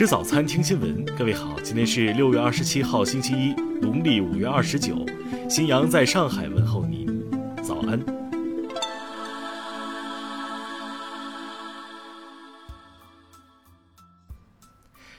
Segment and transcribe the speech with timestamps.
[0.00, 1.04] 吃早餐，听新闻。
[1.14, 3.52] 各位好，今天是六月二十七号，星期一，
[3.82, 5.04] 农历五月二十九。
[5.46, 7.06] 新阳在上海问候您，
[7.62, 8.02] 早安。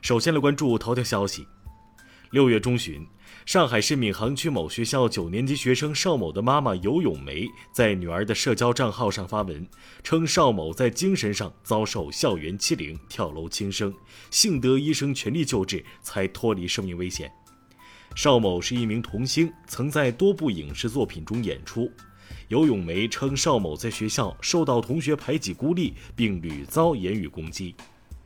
[0.00, 1.48] 首先来关注头条消息。
[2.30, 3.06] 六月中旬，
[3.46, 9.66] 上海市闵行区某学校九年级学生邵某的妈妈尤咏梅在女儿的社交账号上发文，
[10.02, 13.94] 称邵某在精神上遭受校园欺凌，跳楼轻生，
[14.30, 17.32] 幸得医生全力救治，才脱离生命危险。
[18.14, 21.90] 邵某是一名童星，曾在多部影视作品中演出。
[22.48, 27.74] 尤咏梅称，邵某在学校受到同学排挤孤立，并屡遭言语攻击。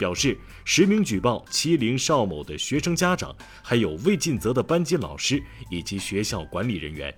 [0.02, 7.16] 表示实名举报欺凌邵某的学生家长，还有未尽责的班级老师以及学校管理人员。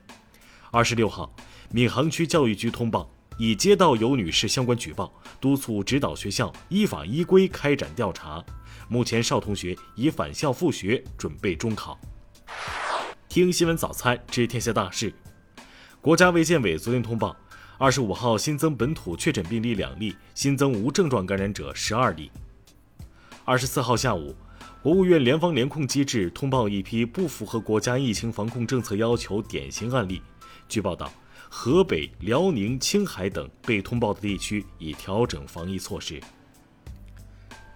[0.70, 1.34] 二十六号，
[1.70, 8.44] 闵行区教育局通报已接到尤女士相关举报，督促指导学校依法依规开展调查。
[8.86, 11.98] 目前邵同学已返校复学，准备中考。
[13.30, 15.10] 听新闻早餐知天下大事。
[16.02, 17.34] 国家卫健委昨天通报，
[17.78, 22.30] 二十五号新增本土确诊病例两例，新增无症状感染者十二例。
[23.46, 24.34] 二十四号下午，
[24.82, 30.22] 国务院联防联控机制通报一批不符合国家疫情防控政策要求典型案例。
[30.66, 31.12] 据报道，
[31.50, 36.18] 河北、辽宁、青海等被通报的地区已调整防疫措施。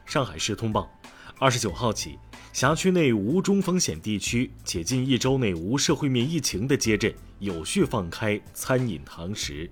[0.06, 0.90] 上海市通报，
[1.38, 2.18] 二十九号起，
[2.54, 9.70] 辖区内无中风险地区且近一周内无社会面疫情的街镇有序放开餐饮堂食。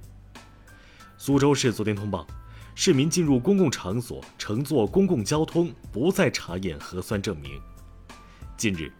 [1.16, 2.26] 苏州市昨天通报。
[2.78, 7.58] 市民进入公共场所乘坐公共交通不再查验核酸证明。
[8.54, 8.92] 近日，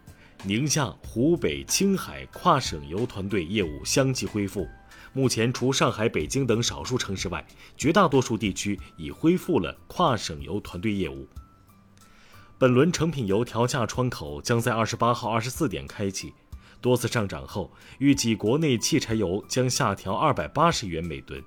[0.43, 4.67] 宁夏、湖北、青海跨省游团队业务相继恢复。
[5.13, 7.45] 目前，除上海、北京等少数城市外，
[7.77, 11.27] 绝大多数地区已恢复了跨省游团队业务。
[12.57, 16.33] 本轮成品油调价窗口将在二十八号二十四点开启，
[16.81, 21.43] 多次上涨后，预计国内汽柴油将下调二百八十元每吨。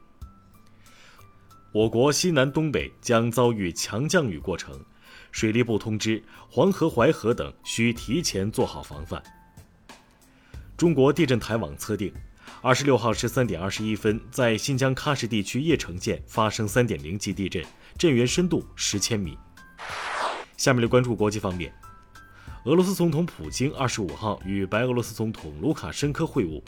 [1.72, 4.84] 我国西南、东北将遭遇强降雨过程，
[5.30, 9.22] 水利部通知黄河、淮河等需提前做好防范。
[10.76, 12.12] 中国地震台网测定，
[12.60, 17.64] 二十六号十三点二十一分，在新疆喀什地区叶城县发生三点零级地震，
[17.96, 19.38] 震源深度十千米。
[20.56, 21.72] 下面来关注国际方面，
[22.64, 26.60] 俄罗斯总统普京二十五号与白俄罗斯总统卢卡申科会晤。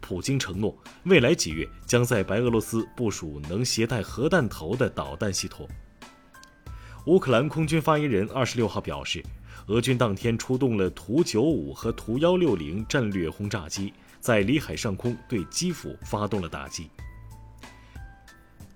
[0.00, 5.68] 普京承诺，未来几月将在白俄罗斯部署能携带核弹头的导弹系统。
[7.06, 9.22] 乌克兰空军发言人二十六号表示，
[9.66, 16.90] 俄军当天出动了图九五和图幺六零战略轰炸机，在里海上空对基辅发动了打击。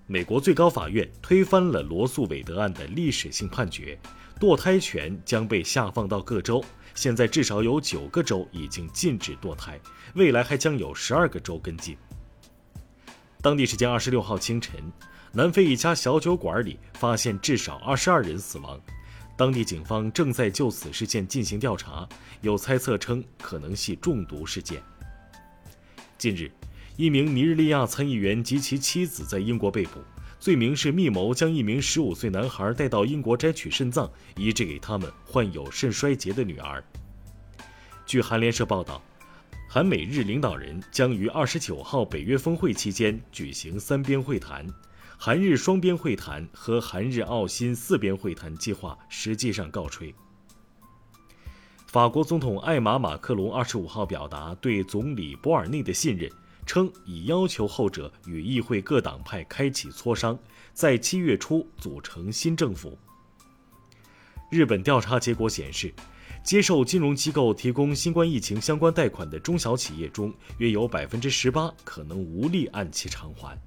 [0.07, 3.97] 美国最高法院推翻了罗素韦德案的历史性判决，
[4.39, 6.63] 堕胎权将被下放到各州。
[6.95, 9.79] 现在至少有九个州已经禁止堕胎，
[10.15, 11.95] 未来还将有十二个州跟进。
[13.41, 14.91] 当地时间二十六号清晨，
[15.33, 18.79] 南非一家小酒馆里发现至少二十二人死亡，
[19.37, 22.07] 当地警方正在就此事件进行调查，
[22.41, 24.81] 有猜测称可能系中毒事件。
[26.17, 26.49] 近日，
[26.95, 29.99] 一名尼日利亚参议员及其妻子在英国被捕。
[30.45, 34.07] 罪名是密谋将一名十五岁男孩带到英国摘取肾脏，
[34.37, 36.83] 移植给他们患有肾衰竭的女儿。
[38.05, 39.01] 据韩联社报道，
[39.67, 44.63] 韩美日领导人将于二十九号北约峰会期间举行三边会谈，
[45.17, 50.13] 韩日双边会谈和韩日澳新四边会谈计划实际上告吹。
[51.87, 56.29] 法国总统艾玛马克龙二十五号表达对总理博尔内的信任。
[56.65, 60.37] 称已要求后者与议会各党派开启磋商，
[60.73, 62.97] 在七月初组成新政府。
[64.49, 65.93] 日本调查结果显示，
[66.43, 73.59] 接受金融机构提供新冠疫情相关贷款的中小企业中，约有百分之十八可能无力按期偿还。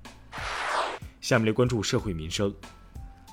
[1.21, 2.55] 下面来关注社会民生。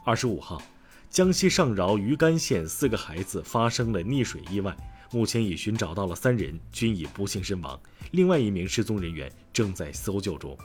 [0.04, 0.62] 二十五号，
[1.10, 4.76] 江西上饶余干县四个孩子发生了溺水意外。
[5.16, 7.80] 目前已寻找到了三人，均已不幸身亡。
[8.12, 10.58] 另外一名失踪人员正在搜救中。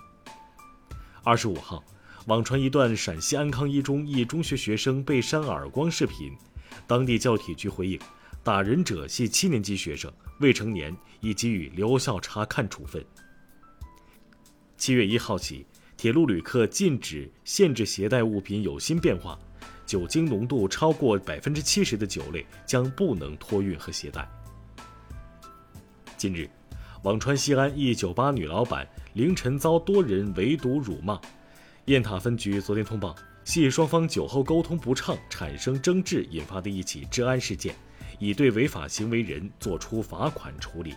[1.22, 1.84] 二十五号，
[2.26, 6.36] 网传一段陕西安康一中一中学学生被扇耳光视频，
[6.84, 7.96] 当地教体局回应，
[8.42, 13.04] 打人者系七年级学生，未成年，已给予留校察看处分。
[14.76, 15.64] 七月一号起，
[15.96, 19.38] 铁路旅客禁止限制携带物品有新变化。
[19.86, 24.28] 酒精浓度超过百分之七十的酒类将不能托运和携带。
[26.20, 26.46] 近日，
[27.04, 31.18] 网传西安一酒吧女老板凌晨遭多人围堵辱骂，
[31.86, 37.74] 雁塔分局昨天通报，系双方酒后沟通不畅产生争执引发的一起治安事件，
[38.18, 40.94] 已对违法行为人作出罚款处理。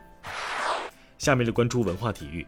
[1.17, 2.45] 下面来关注文化体育，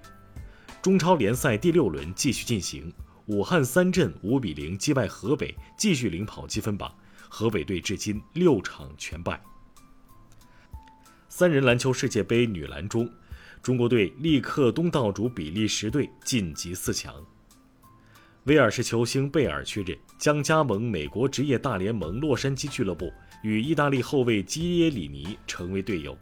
[0.81, 2.91] 中超联赛第六轮继续进行，
[3.27, 6.93] 武汉三镇五比零击败河北，继续领跑积分榜。
[7.29, 9.41] 河北队至今六场全败。
[11.37, 13.11] 三人篮球世界杯女篮中，
[13.61, 17.13] 中国队力克东道主比利时队晋级四强。
[18.45, 23.11] 威尔士球星贝尔确认将加盟美国职业大联盟洛杉矶俱乐部，
[23.43, 26.17] 与意大利后卫基耶里尼成为队友。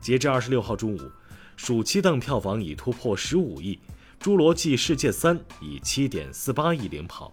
[0.00, 1.00] 截至二十六号中午，
[1.54, 3.78] 暑期档票房已突破十五亿，
[4.20, 7.32] 《侏罗纪世界三》以七点四八亿领跑。